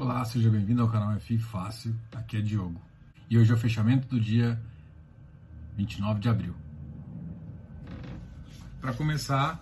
[0.00, 2.80] Olá, seja bem-vindo ao canal FI Fácil, aqui é Diogo.
[3.28, 4.56] E hoje é o fechamento do dia
[5.76, 6.54] 29 de abril.
[8.80, 9.60] Para começar,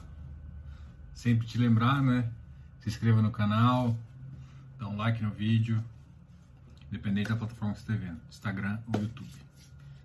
[1.14, 2.30] sempre te lembrar, né?
[2.80, 3.96] Se inscreva no canal,
[4.78, 5.82] dá um like no vídeo,
[6.92, 9.30] independente da plataforma que você esteja vendo, Instagram ou YouTube.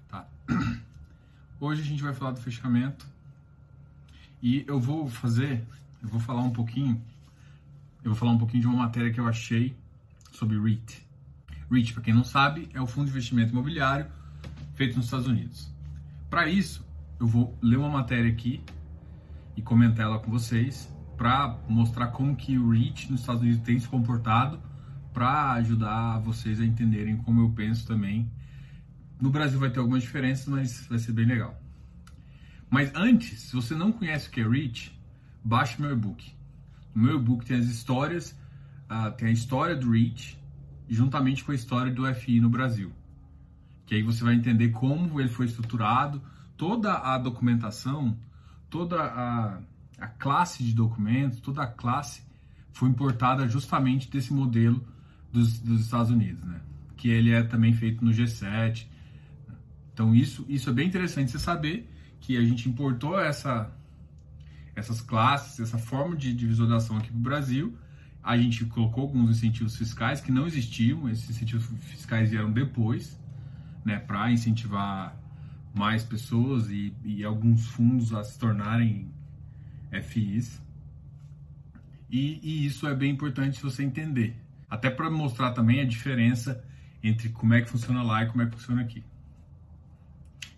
[0.07, 0.25] Tá?
[1.59, 3.05] Hoje a gente vai falar do fechamento
[4.41, 5.61] e eu vou fazer,
[6.01, 7.01] eu vou falar um pouquinho,
[8.01, 9.75] eu vou falar um pouquinho de uma matéria que eu achei
[10.31, 11.07] sobre REIT.
[11.69, 14.07] REIT, para quem não sabe, é o fundo de investimento imobiliário
[14.73, 15.71] feito nos Estados Unidos.
[16.29, 16.85] Para isso,
[17.19, 18.63] eu vou ler uma matéria aqui
[19.55, 23.77] e comentar ela com vocês para mostrar como que o REIT nos Estados Unidos tem
[23.77, 24.59] se comportado
[25.13, 28.31] para ajudar vocês a entenderem como eu penso também.
[29.19, 31.61] No Brasil vai ter algumas diferenças, mas vai ser bem legal.
[32.69, 34.99] Mas antes, se você não conhece o que é REIT,
[35.43, 36.33] baixe meu e-book.
[36.95, 38.35] No meu e-book tem as histórias
[39.17, 40.37] tem a história do REACH
[40.89, 42.91] juntamente com a história do FI no Brasil.
[43.85, 46.21] Que aí você vai entender como ele foi estruturado,
[46.57, 48.17] toda a documentação,
[48.69, 49.59] toda a,
[49.97, 52.21] a classe de documentos, toda a classe
[52.73, 54.85] foi importada justamente desse modelo
[55.31, 56.59] dos, dos Estados Unidos, né?
[56.97, 58.85] Que ele é também feito no G7.
[59.93, 61.89] Então isso, isso é bem interessante você saber
[62.19, 63.71] que a gente importou essa,
[64.75, 67.77] essas classes, essa forma de, de visualização aqui para o Brasil
[68.23, 73.19] a gente colocou alguns incentivos fiscais que não existiam, esses incentivos fiscais vieram depois,
[73.83, 75.17] né, para incentivar
[75.73, 79.09] mais pessoas e, e, alguns fundos a se tornarem
[80.03, 80.61] FIs.
[82.09, 84.35] E, e isso é bem importante você entender,
[84.69, 86.63] até para mostrar também a diferença
[87.01, 89.03] entre como é que funciona lá e como é que funciona aqui.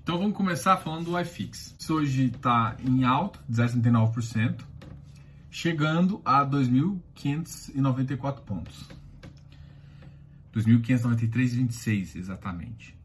[0.02, 1.76] Então vamos começar falando do iFix.
[1.80, 4.66] Isso hoje está em alta, 10,39%
[5.54, 8.90] chegando a 2.594 pontos.
[10.52, 12.98] 2.593,26 exatamente.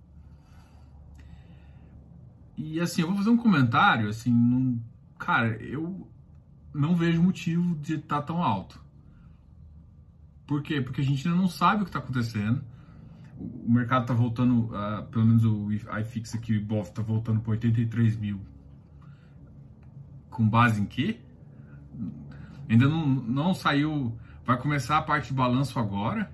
[2.56, 4.80] E assim, eu vou fazer um comentário, assim, num,
[5.18, 6.10] cara, eu
[6.72, 8.82] não vejo motivo de estar tá tão alto.
[10.46, 10.80] Por quê?
[10.80, 12.64] Porque a gente ainda não sabe o que está acontecendo.
[13.38, 17.50] O mercado está voltando, uh, pelo menos o iFix aqui, o IBOF está voltando para
[17.50, 18.40] 83 mil.
[20.30, 21.20] Com base em quê?
[22.68, 24.16] Ainda não, não saiu.
[24.44, 26.30] Vai começar a parte de balanço agora.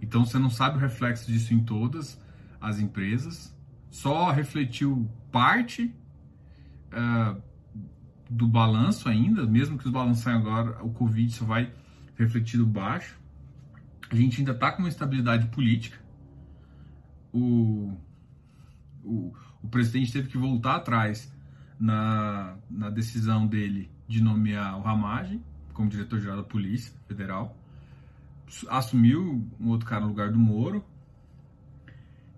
[0.00, 2.20] Então você não sabe o reflexo disso em todas
[2.60, 3.56] as empresas.
[3.90, 5.94] Só refletiu parte
[6.92, 7.40] uh,
[8.28, 11.72] do balanço ainda, mesmo que os balanços saiam agora, o Covid só vai
[12.16, 13.20] refletido baixo.
[14.10, 15.98] A gente ainda está com uma estabilidade política.
[17.32, 17.96] O,
[19.02, 21.32] o, o presidente teve que voltar atrás
[21.78, 25.42] na, na decisão dele de nomear o Ramagem
[25.72, 27.56] como diretor-geral da Polícia Federal.
[28.68, 30.84] Assumiu um outro cara no lugar do Moro.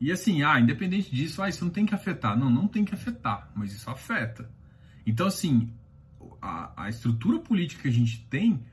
[0.00, 2.38] E assim, ah, independente disso, ah, isso não tem que afetar.
[2.38, 4.48] Não, não tem que afetar, mas isso afeta.
[5.04, 5.72] Então, assim,
[6.40, 8.64] a, a estrutura política que a gente tem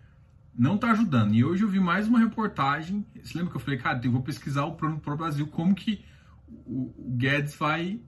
[0.56, 1.34] não está ajudando.
[1.34, 3.04] E hoje eu vi mais uma reportagem.
[3.20, 5.74] Você lembra que eu falei, cara, eu vou pesquisar o plano para o Brasil, como
[5.74, 6.06] que
[6.48, 8.00] o, o Guedes vai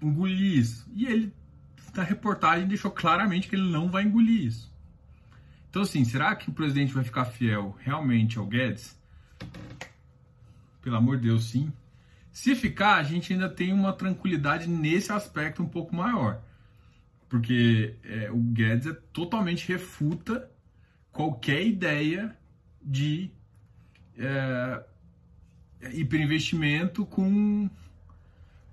[0.00, 0.88] engolir isso.
[0.94, 1.34] E ele
[1.94, 4.72] na reportagem deixou claramente que ele não vai engolir isso.
[5.68, 8.98] Então, assim, será que o presidente vai ficar fiel realmente ao Guedes?
[10.82, 11.72] Pelo amor de Deus, sim.
[12.30, 16.42] Se ficar, a gente ainda tem uma tranquilidade nesse aspecto um pouco maior.
[17.28, 20.50] Porque é, o Guedes é totalmente refuta
[21.10, 22.36] qualquer ideia
[22.82, 23.30] de
[24.18, 24.84] é,
[25.92, 27.70] hiperinvestimento com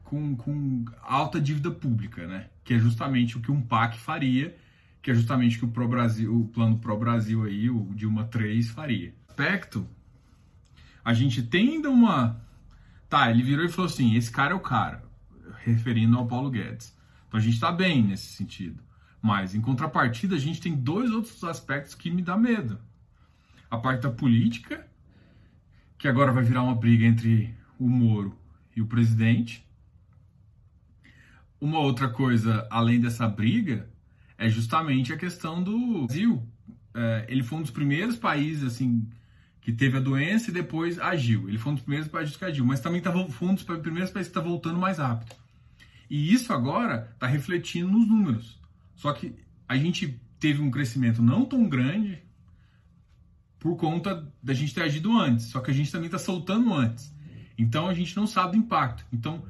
[0.09, 2.47] com, com alta dívida pública, né?
[2.63, 4.57] Que é justamente o que um PAC faria,
[5.03, 8.25] que é justamente o que o, Pro Brasil, o plano Pro Brasil aí, o Dilma
[8.25, 9.13] 3 faria.
[9.27, 9.87] Aspecto,
[11.05, 12.41] a gente tem ainda uma.
[13.07, 15.03] Tá, ele virou e falou assim: esse cara é o cara,
[15.63, 16.97] referindo ao Paulo Guedes.
[17.27, 18.81] Então a gente tá bem nesse sentido.
[19.21, 22.79] Mas, em contrapartida, a gente tem dois outros aspectos que me dá medo.
[23.69, 24.87] A parte da política,
[25.99, 28.35] que agora vai virar uma briga entre o Moro
[28.75, 29.68] e o presidente,
[31.59, 33.89] uma outra coisa, além dessa briga,
[34.37, 36.41] é justamente a questão do Brasil.
[36.93, 39.07] É, ele foi um dos primeiros países assim
[39.61, 41.47] que teve a doença e depois agiu.
[41.49, 44.09] Ele foi um dos primeiros países que agiu, mas também tá, foi um dos primeiros
[44.09, 45.35] países que está voltando mais rápido.
[46.09, 48.59] E isso agora está refletindo nos números.
[48.95, 49.35] Só que
[49.67, 52.17] a gente teve um crescimento não tão grande
[53.59, 55.47] por conta da gente ter agido antes.
[55.47, 57.13] Só que a gente também está soltando antes.
[57.57, 59.05] Então a gente não sabe do impacto.
[59.11, 59.43] Então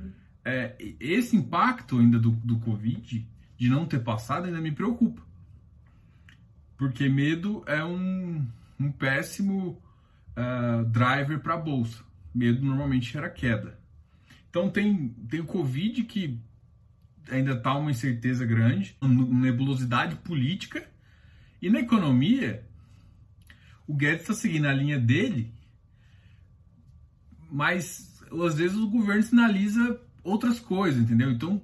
[0.49, 5.21] é, esse impacto ainda do, do Covid, de não ter passado, ainda me preocupa.
[6.75, 8.47] Porque medo é um,
[8.79, 9.81] um péssimo
[10.31, 12.03] uh, driver para a bolsa.
[12.33, 13.79] Medo normalmente era queda.
[14.49, 16.39] Então tem, tem o Covid que
[17.29, 20.89] ainda está uma incerteza grande, uma nebulosidade política.
[21.61, 22.65] E na economia,
[23.85, 25.53] o Guedes está seguindo a linha dele,
[27.51, 31.31] mas às vezes o governo sinaliza outras coisas, entendeu?
[31.31, 31.61] Então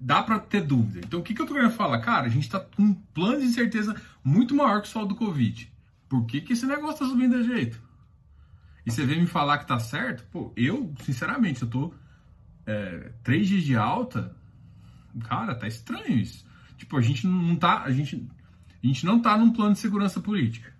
[0.00, 1.00] dá para ter dúvida.
[1.06, 1.98] Então o que, que eu tô querendo falar?
[2.00, 5.72] Cara, a gente está com um plano de incerteza muito maior que o do Covid.
[6.08, 7.82] Por que, que esse negócio tá subindo de jeito?
[8.86, 10.24] E você vem me falar que tá certo?
[10.30, 11.94] Pô, eu, sinceramente, eu tô
[12.66, 14.34] é, três dias de alta.
[15.26, 16.46] Cara, tá estranho isso.
[16.76, 17.82] Tipo, a gente não tá.
[17.82, 18.28] A gente,
[18.82, 20.72] a gente não tá num plano de segurança política.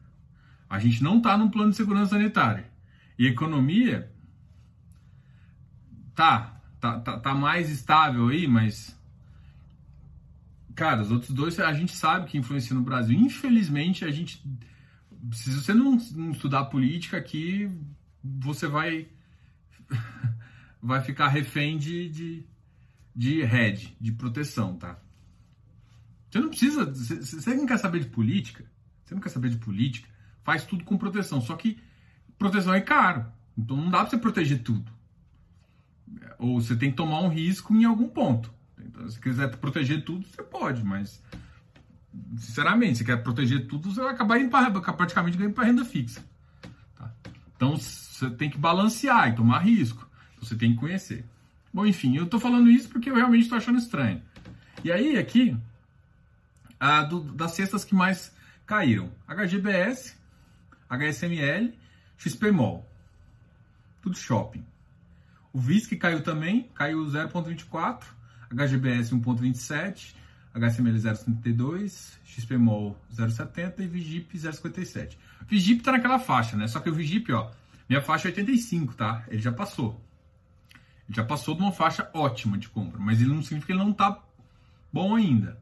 [0.69, 2.70] A gente não tá num plano de segurança sanitária.
[3.19, 4.12] E economia.
[6.14, 8.99] Tá, tá, tá, tá mais estável aí, mas.
[10.75, 13.16] Cara, os outros dois a gente sabe que influencia no Brasil.
[13.19, 14.43] Infelizmente, a gente
[15.32, 17.70] se você não, não estudar política aqui,
[18.22, 19.08] você vai
[20.82, 22.46] vai ficar refém de, de,
[23.14, 24.99] de head, de proteção, tá?
[26.31, 26.84] Você não precisa.
[26.87, 28.64] Você, você não quer saber de política?
[29.05, 30.08] Você não quer saber de política?
[30.43, 31.40] Faz tudo com proteção.
[31.40, 31.78] Só que
[32.37, 33.25] proteção é caro.
[33.56, 34.93] Então não dá pra você proteger tudo.
[36.38, 38.52] Ou você tem que tomar um risco em algum ponto.
[38.78, 41.22] Então, se quiser proteger tudo, você pode, mas
[42.36, 46.24] sinceramente, você quer proteger tudo, você vai acabar indo pra, praticamente ganhando para renda fixa.
[46.96, 47.10] Tá?
[47.56, 50.08] Então você tem que balancear e tomar risco.
[50.40, 51.24] Você tem que conhecer.
[51.72, 54.22] Bom, enfim, eu estou falando isso porque eu realmente estou achando estranho.
[54.84, 55.56] E aí, aqui,
[56.78, 58.32] a do, das cestas que mais
[58.66, 60.16] caíram: HGBS,
[60.88, 61.72] HSML,
[62.18, 62.88] XPMOL.
[64.02, 64.64] Tudo shopping.
[65.54, 68.02] O VISC caiu também, caiu 0,24,
[68.50, 70.16] HGBS 1,27,
[70.52, 75.16] HCML 0,32, XPMOL 0,70 e VGIP 0,57.
[75.48, 76.66] VGIP tá naquela faixa, né?
[76.66, 77.52] Só que o VGIP, ó,
[77.88, 79.24] minha faixa é 85, tá?
[79.28, 80.04] Ele já passou.
[81.08, 83.84] Ele já passou de uma faixa ótima de compra, mas ele não significa que ele
[83.84, 84.20] não tá
[84.92, 85.56] bom ainda.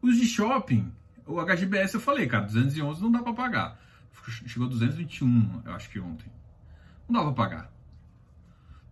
[0.00, 0.92] Os de shopping,
[1.26, 3.80] o HGBS eu falei, cara, 211 não dá para pagar.
[4.46, 6.30] Chegou a 221, eu acho que ontem.
[7.08, 7.73] Não dá para pagar.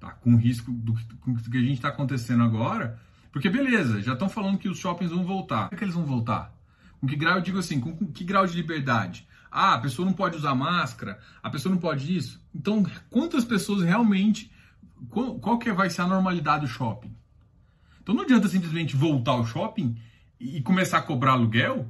[0.03, 0.11] Tá?
[0.11, 3.01] Com o risco do, o que a gente está acontecendo agora,
[3.31, 5.69] porque beleza, já estão falando que os shoppings vão voltar.
[5.69, 6.53] Como é que eles vão voltar?
[7.01, 9.25] Com que grau, eu digo assim, com, com que grau de liberdade?
[9.49, 12.45] Ah, a pessoa não pode usar máscara, a pessoa não pode isso.
[12.53, 14.51] Então, quantas pessoas realmente,
[15.09, 17.15] qual, qual que vai ser a normalidade do shopping?
[18.03, 19.97] Então não adianta simplesmente voltar ao shopping
[20.41, 21.89] e começar a cobrar aluguel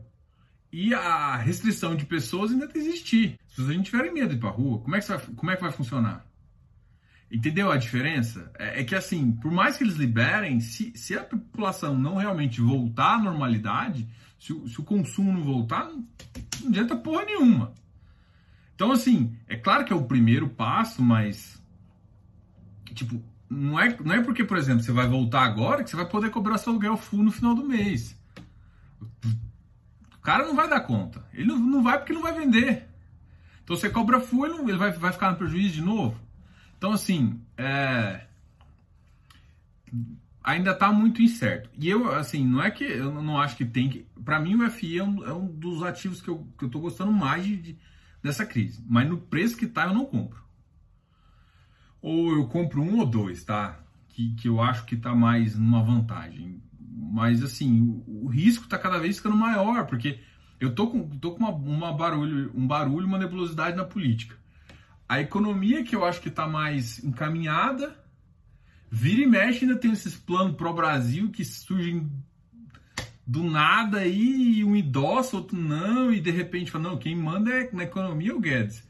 [0.71, 3.39] e a restrição de pessoas ainda existir.
[3.47, 5.57] Se a gente tiver medo de ir para rua, como é, que vai, como é
[5.57, 6.31] que vai funcionar?
[7.33, 8.53] Entendeu a diferença?
[8.59, 12.61] É, é, que assim, por mais que eles liberem, se, se a população não realmente
[12.61, 14.07] voltar à normalidade,
[14.39, 16.07] se o, se o consumo não voltar, não,
[16.61, 17.73] não adianta porra nenhuma.
[18.75, 21.59] Então, assim, é claro que é o primeiro passo, mas.
[22.93, 26.07] Tipo, não é, não é porque, por exemplo, você vai voltar agora que você vai
[26.07, 28.15] poder cobrar seu aluguel full no final do mês.
[30.15, 31.25] O cara não vai dar conta.
[31.33, 32.87] Ele não, não vai porque não vai vender.
[33.65, 36.21] Então você cobra full, ele, não, ele vai, vai ficar no prejuízo de novo.
[36.83, 38.27] Então, assim, é...
[40.43, 41.71] ainda está muito incerto.
[41.79, 44.05] E eu, assim, não é que eu não acho que tem que.
[44.25, 47.13] Para mim, o FI é um, é um, dos ativos que eu, que eu gostando
[47.13, 47.79] mais de, de,
[48.21, 48.85] dessa crise.
[48.85, 50.43] Mas no preço que tá, eu não compro.
[52.01, 53.79] Ou eu compro um ou dois, tá?
[54.09, 56.61] Que, que eu acho que tá mais numa vantagem.
[56.81, 60.19] Mas, assim, o, o risco tá cada vez ficando maior, porque
[60.59, 64.42] eu tô com, tô com uma, uma barulho, um barulho, uma nebulosidade na política.
[65.13, 67.95] A economia que eu acho que está mais encaminhada,
[68.91, 72.11] vira e mexe ainda tem esses planos pro Brasil que surgem
[73.27, 77.71] do nada aí, um idoso, outro não, e de repente fala, não, quem manda é
[77.75, 78.89] na economia é o Guedes.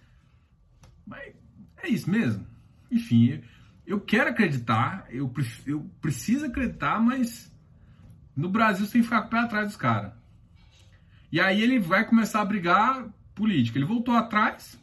[1.04, 1.34] Mas
[1.82, 2.46] é isso mesmo.
[2.88, 3.42] Enfim,
[3.84, 5.28] eu quero acreditar, eu,
[5.66, 7.52] eu preciso acreditar, mas
[8.36, 10.12] no Brasil você tem que ficar com o pé atrás dos caras.
[11.32, 13.76] E aí ele vai começar a brigar política.
[13.76, 14.80] Ele voltou atrás,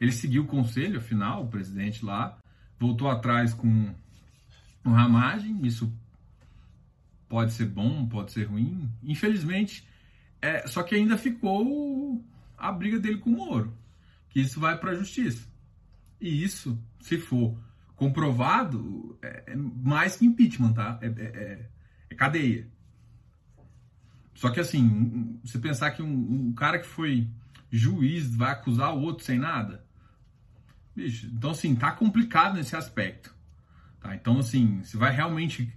[0.00, 2.38] ele seguiu o conselho, afinal, o presidente lá
[2.78, 3.94] voltou atrás com
[4.84, 5.60] o ramagem.
[5.66, 5.92] Isso
[7.28, 8.90] pode ser bom, pode ser ruim.
[9.02, 9.86] Infelizmente,
[10.40, 12.24] é, só que ainda ficou
[12.56, 13.76] a briga dele com o Moro,
[14.30, 15.46] que isso vai para a justiça.
[16.18, 17.56] E isso, se for
[17.94, 20.98] comprovado, é, é mais que impeachment, tá?
[21.02, 21.68] É, é, é,
[22.08, 22.66] é, cadeia.
[24.34, 27.28] Só que assim, você pensar que um, um cara que foi
[27.70, 29.84] juiz vai acusar o outro sem nada,
[31.00, 33.34] Bicho, então assim, tá complicado nesse aspecto.
[34.00, 34.14] Tá?
[34.14, 35.72] Então assim, se vai realmente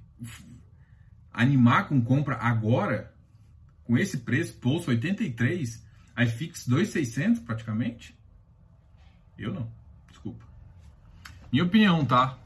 [1.32, 3.14] animar com compra agora,
[3.86, 5.82] com esse preço, Pulse 83,
[6.26, 8.18] iFix 2,600 praticamente,
[9.38, 9.72] Eu não.
[10.10, 10.46] Desculpa.
[11.52, 12.38] Minha opinião, tá?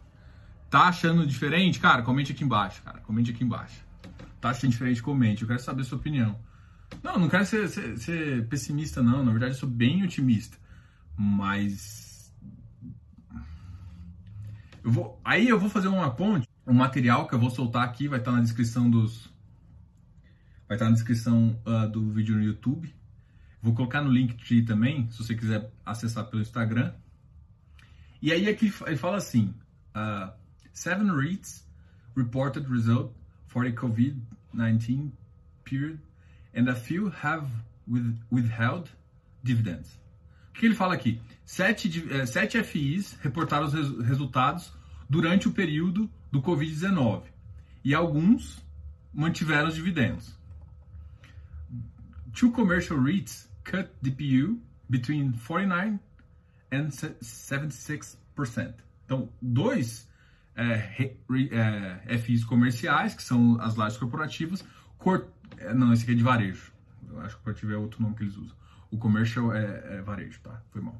[0.69, 1.79] Tá achando diferente?
[1.79, 2.99] Cara, comente aqui embaixo, cara.
[2.99, 3.81] Comente aqui embaixo.
[4.39, 5.01] Tá achando diferente?
[5.01, 5.41] Comente.
[5.41, 6.37] Eu quero saber a sua opinião.
[7.01, 9.23] Não, não quero ser, ser, ser pessimista, não.
[9.23, 10.57] Na verdade, eu sou bem otimista.
[11.17, 12.06] Mas.
[14.83, 16.47] Eu vou, aí eu vou fazer uma ponte.
[16.65, 19.29] Um material que eu vou soltar aqui vai estar na descrição dos.
[20.67, 22.93] Vai estar na descrição uh, do vídeo no YouTube.
[23.61, 26.93] Vou colocar no link também, se você quiser acessar pelo Instagram.
[28.21, 29.53] E aí aqui ele fala assim:
[29.95, 30.31] uh,
[30.73, 31.65] seven REITs
[32.15, 33.13] reported result
[33.47, 35.11] for the COVID-19
[35.63, 35.99] period,
[36.55, 37.47] and a few have
[38.31, 38.89] withheld
[39.43, 39.99] dividends.
[40.57, 41.21] Que ele fala aqui?
[41.45, 44.73] Sete, eh, sete FIs reportaram os res, resultados
[45.09, 47.23] durante o período do Covid-19
[47.83, 48.61] e alguns
[49.13, 50.35] mantiveram os dividendos.
[52.33, 54.59] Two commercial REITs cut DPU
[54.89, 55.99] between 49
[56.71, 58.17] and 76%.
[59.05, 60.07] Então, dois
[60.55, 61.15] é,
[62.09, 64.65] é, FIs comerciais, que são as lajes corporativas,
[64.97, 65.27] cort...
[65.57, 66.73] É, não, esse aqui é de varejo.
[67.09, 68.55] Eu acho que corporativo é outro nome que eles usam.
[68.89, 70.61] O commercial é, é varejo, tá?
[70.71, 70.97] Foi mal.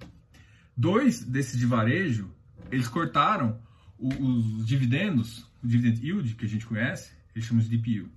[0.76, 2.34] Dois desses de varejo,
[2.72, 3.60] eles cortaram
[3.98, 8.10] os, os dividendos, o dividend yield, que a gente conhece, eles chamam de DPU,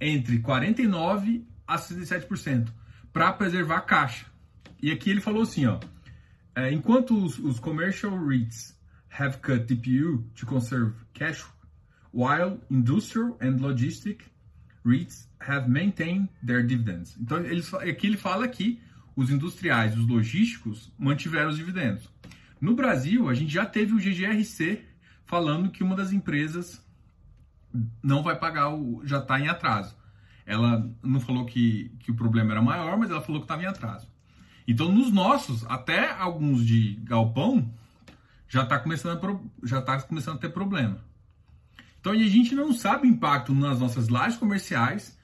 [0.00, 2.68] entre 49% a 67%,
[3.12, 4.26] para preservar a caixa.
[4.80, 5.78] E aqui ele falou assim, ó,
[6.54, 8.78] é, enquanto os, os, commercial REITs
[9.18, 11.44] have cut DPU to conserve cash,
[12.12, 14.24] while industrial and logistic
[14.84, 17.16] REITs have maintained their dividends.
[17.20, 18.80] Então ele, aqui ele fala que
[19.14, 22.08] os industriais, os logísticos mantiveram os dividendos.
[22.60, 24.84] No Brasil, a gente já teve o GGRC
[25.26, 26.84] falando que uma das empresas
[28.02, 29.96] não vai pagar o já está em atraso.
[30.44, 33.66] Ela não falou que, que o problema era maior, mas ela falou que estava em
[33.66, 34.08] atraso.
[34.66, 37.72] Então, nos nossos, até alguns de galpão,
[38.48, 40.98] já está começando, já tá começando a ter problema.
[42.02, 45.16] Então, a gente não sabe o impacto nas nossas lajes comerciais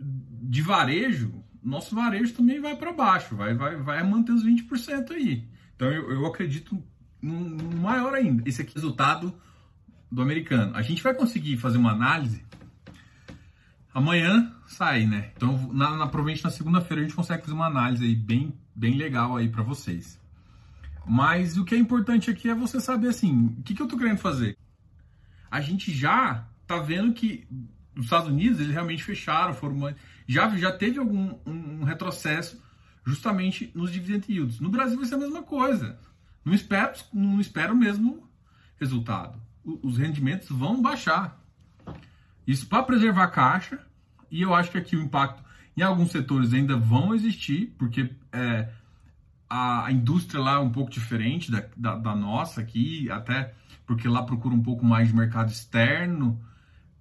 [0.00, 1.32] de varejo.
[1.62, 5.46] Nosso varejo também vai para baixo, vai, vai, vai manter os 20% aí.
[5.76, 6.82] Então, eu, eu acredito
[7.22, 8.42] no maior ainda.
[8.48, 9.32] Esse aqui é o resultado
[10.10, 10.74] do americano.
[10.74, 12.42] A gente vai conseguir fazer uma análise
[13.92, 15.30] Amanhã sai, né?
[15.36, 18.96] Então, na, na, provavelmente na segunda-feira a gente consegue fazer uma análise aí bem, bem
[18.96, 20.18] legal aí para vocês.
[21.04, 23.96] Mas o que é importante aqui é você saber assim, o que, que eu tô
[23.98, 24.56] querendo fazer?
[25.50, 27.46] A gente já tá vendo que
[27.96, 29.94] os Estados Unidos eles realmente fecharam, foram
[30.26, 32.62] já já teve algum um, retrocesso
[33.04, 34.60] justamente nos dividend yields.
[34.60, 35.98] No Brasil vai ser a mesma coisa.
[36.44, 38.28] Não espero, não espero o mesmo
[38.78, 39.40] resultado.
[39.64, 41.38] Os rendimentos vão baixar.
[42.46, 43.78] Isso para preservar a caixa,
[44.30, 45.42] e eu acho que aqui o impacto
[45.76, 48.70] em alguns setores ainda vão existir, porque é,
[49.48, 53.54] a, a, indústria lá é um pouco diferente da, da, da, nossa aqui, até
[53.90, 56.40] porque lá procura um pouco mais de mercado externo,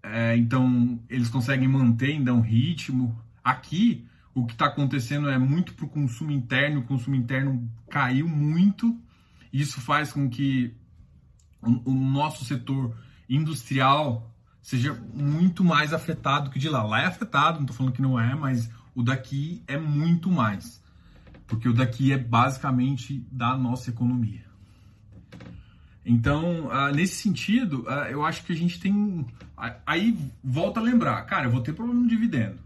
[0.01, 3.15] é, então eles conseguem manter ainda um ritmo.
[3.43, 8.27] Aqui, o que está acontecendo é muito para o consumo interno, o consumo interno caiu
[8.27, 8.99] muito,
[9.53, 10.75] isso faz com que
[11.61, 12.97] o, o nosso setor
[13.29, 14.27] industrial
[14.59, 16.81] seja muito mais afetado que o de lá.
[16.81, 20.83] Lá é afetado, não estou falando que não é, mas o daqui é muito mais.
[21.45, 24.48] Porque o daqui é basicamente da nossa economia.
[26.05, 29.25] Então, uh, nesse sentido, uh, eu acho que a gente tem.
[29.85, 32.57] Aí volta a lembrar, cara, eu vou ter problema no dividendo.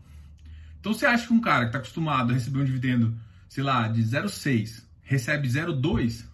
[0.80, 3.18] Então, você acha que um cara que está acostumado a receber um dividendo,
[3.50, 6.26] sei lá, de 0,6, recebe 0,2,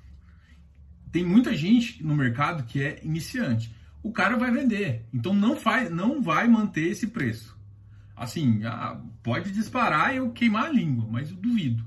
[1.12, 5.06] tem muita gente no mercado que é iniciante o cara vai vender.
[5.14, 7.58] Então não faz, não vai manter esse preço.
[8.16, 11.86] Assim, ah, pode disparar e eu queimar a língua, mas eu duvido.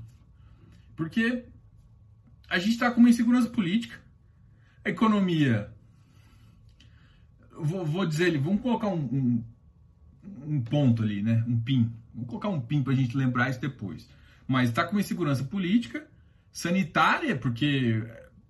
[0.95, 1.45] Porque
[2.49, 3.99] a gente está com uma insegurança política,
[4.85, 5.71] economia.
[7.57, 9.43] Vou, vou dizer, vamos colocar um, um,
[10.45, 11.43] um, ponto ali, né?
[11.47, 11.91] Um pin.
[12.13, 14.07] Vamos colocar um pin para a gente lembrar isso depois.
[14.47, 16.05] Mas está com insegurança política,
[16.51, 18.03] sanitária, porque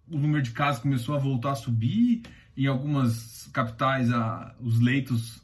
[0.10, 2.24] o número de casos começou a voltar a subir
[2.56, 5.42] em algumas capitais, a, os leitos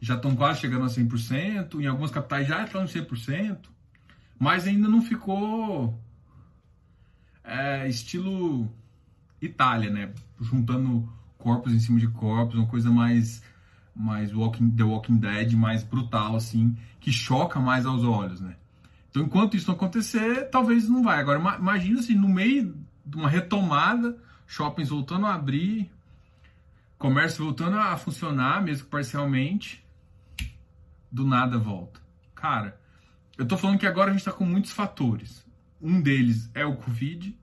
[0.00, 3.58] já estão quase chegando a 100%, em algumas capitais já estão em 100%,
[4.38, 6.00] mas ainda não ficou
[7.44, 8.68] é, estilo
[9.42, 10.12] Itália, né?
[10.40, 11.08] Juntando
[11.38, 13.42] corpos em cima de corpos, uma coisa mais
[13.94, 18.56] mais walking, The Walking Dead, mais brutal, assim, que choca mais aos olhos, né?
[19.10, 21.20] Então, enquanto isso não acontecer, talvez não vai.
[21.20, 25.90] Agora, imagina se no meio de uma retomada, shoppings voltando a abrir,
[26.96, 29.84] comércio voltando a funcionar, mesmo parcialmente,
[31.10, 32.00] do nada volta.
[32.34, 32.80] Cara,
[33.36, 35.44] eu tô falando que agora a gente tá com muitos fatores.
[35.80, 37.36] Um deles é o Covid,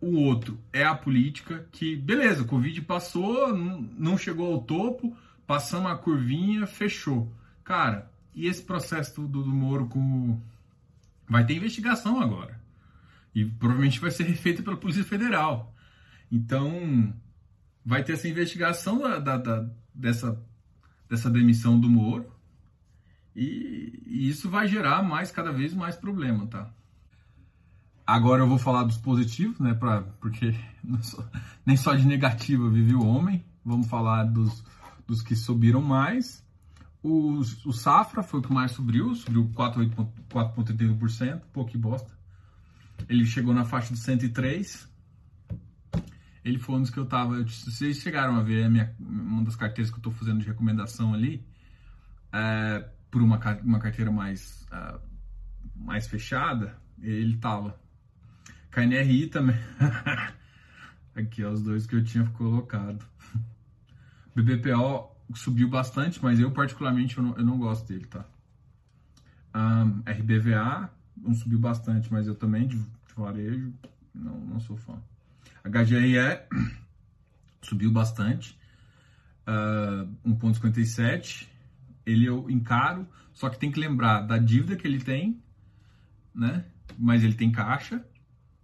[0.00, 5.96] o outro é a política, que beleza, Covid passou, não chegou ao topo, passamos a
[5.96, 7.32] curvinha, fechou.
[7.64, 10.40] Cara, e esse processo do, do Moro com.
[11.28, 12.58] Vai ter investigação agora.
[13.34, 15.74] E provavelmente vai ser feita pela Polícia Federal.
[16.30, 17.12] Então,
[17.84, 20.40] vai ter essa investigação da, da, da, dessa,
[21.08, 22.32] dessa demissão do Moro.
[23.34, 26.72] E, e, isso vai gerar mais, cada vez mais problema, tá?
[28.08, 29.74] Agora eu vou falar dos positivos, né?
[29.74, 30.54] Pra, porque
[31.02, 31.22] só,
[31.66, 33.44] nem só de negativa vive o homem.
[33.62, 34.64] Vamos falar dos,
[35.06, 36.42] dos que subiram mais.
[37.02, 42.10] O, o Safra foi o que mais subiu, subiu 4,31%, pouco que bosta.
[43.10, 44.88] Ele chegou na faixa de 103.
[46.42, 47.44] Ele foi um dos que eu tava.
[47.44, 51.12] Vocês chegaram a ver a minha, uma das carteiras que eu estou fazendo de recomendação
[51.12, 51.46] ali,
[52.32, 54.98] é, por uma, uma carteira mais, uh,
[55.76, 57.78] mais fechada, ele tava.
[58.78, 59.56] KNRI também.
[61.16, 63.04] Aqui, ó, os dois que eu tinha colocado.
[64.36, 68.24] BBPO subiu bastante, mas eu particularmente eu não, eu não gosto dele, tá?
[69.54, 70.90] Um, RBVA
[71.34, 73.74] subiu bastante, mas eu também de, de varejo
[74.14, 75.02] não, não sou fã.
[75.64, 76.16] HGRE
[77.60, 78.56] subiu bastante,
[79.46, 81.48] uh, 1,57.
[82.06, 85.42] Ele eu encaro, só que tem que lembrar da dívida que ele tem,
[86.32, 86.64] né?
[86.96, 88.04] Mas ele tem caixa.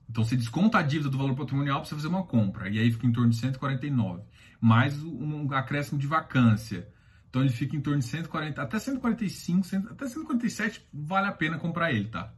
[0.09, 2.69] Então você desconta a dívida do valor patrimonial para você fazer uma compra.
[2.69, 4.23] E aí fica em torno de 149
[4.65, 6.89] mais um acréscimo de vacância.
[7.29, 11.59] Então ele fica em torno de 140, até 145, 100, até 147 vale a pena
[11.59, 12.33] comprar ele, tá?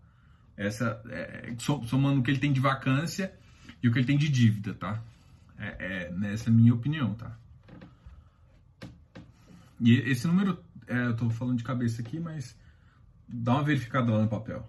[0.57, 1.55] Essa é,
[1.87, 3.33] somando o que ele tem de vacância
[3.81, 5.01] e o que ele tem de dívida, tá?
[5.57, 5.77] É,
[6.09, 7.39] é nessa é minha opinião, tá?
[9.79, 10.59] E esse número,
[10.89, 12.59] é, eu tô falando de cabeça aqui, mas
[13.29, 14.69] dá uma verificada lá no papel.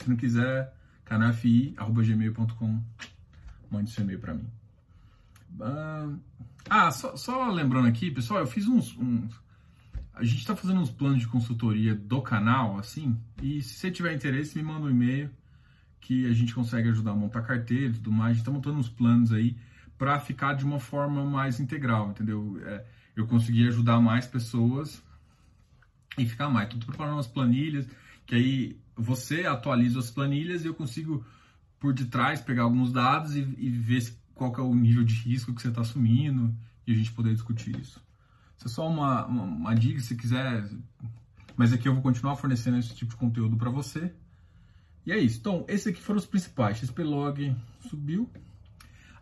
[0.00, 0.74] Se não quiser,
[1.06, 2.82] canalfi.gmail.com,
[3.70, 4.46] mande seu e-mail para mim.
[6.68, 8.96] Ah, só, só, lembrando aqui, pessoal, eu fiz uns.
[8.96, 9.34] uns
[10.12, 14.14] a gente está fazendo uns planos de consultoria do canal, assim, e se você tiver
[14.14, 15.30] interesse, me manda um e-mail
[16.00, 18.30] que a gente consegue ajudar a montar carteira e tudo mais.
[18.30, 19.56] A gente está montando uns planos aí
[19.98, 22.58] para ficar de uma forma mais integral, entendeu?
[22.64, 25.02] É, eu consegui ajudar mais pessoas
[26.16, 26.68] e ficar mais.
[26.68, 27.86] Estou preparando umas planilhas,
[28.24, 31.24] que aí você atualiza as planilhas e eu consigo,
[31.78, 35.60] por detrás, pegar alguns dados e, e ver qual é o nível de risco que
[35.60, 36.54] você está assumindo
[36.86, 38.02] e a gente poder discutir isso.
[38.56, 40.68] Isso é só uma, uma, uma dica, se quiser,
[41.56, 44.12] mas aqui eu vou continuar fornecendo esse tipo de conteúdo para você.
[45.04, 45.38] E é isso.
[45.38, 46.78] Então, esses aqui foram os principais.
[46.78, 47.54] XP Log
[47.88, 48.28] subiu.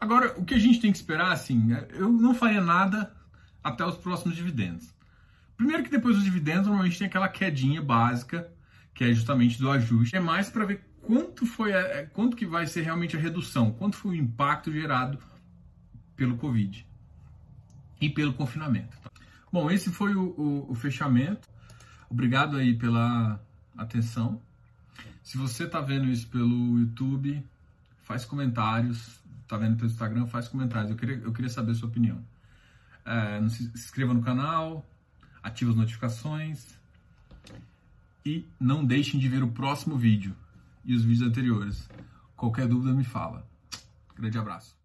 [0.00, 3.14] Agora, o que a gente tem que esperar, assim, é, eu não faria nada
[3.62, 4.94] até os próximos dividendos.
[5.56, 8.50] Primeiro que depois dos dividendos, normalmente tem aquela quedinha básica,
[8.94, 10.16] que é justamente do ajuste.
[10.16, 13.72] É mais para ver quanto foi a, é, quanto que vai ser realmente a redução,
[13.72, 15.18] quanto foi o impacto gerado
[16.16, 16.86] pelo Covid
[18.00, 18.96] e pelo confinamento.
[19.00, 19.10] Tá?
[19.52, 21.48] Bom, esse foi o, o, o, fechamento.
[22.08, 23.40] Obrigado aí pela
[23.76, 24.40] atenção.
[25.22, 27.44] Se você está vendo isso pelo YouTube,
[28.02, 29.20] faz comentários.
[29.42, 30.90] Está vendo pelo Instagram, faz comentários.
[30.90, 32.24] Eu queria, eu queria saber a sua opinião.
[33.04, 34.88] É, se inscreva no canal,
[35.42, 36.78] ative as notificações
[38.24, 40.34] e não deixem de ver o próximo vídeo
[40.84, 41.88] e os vídeos anteriores.
[42.36, 43.46] Qualquer dúvida me fala.
[44.16, 44.83] Grande abraço.